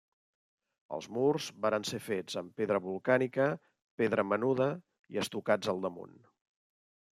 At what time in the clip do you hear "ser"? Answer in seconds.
1.89-1.99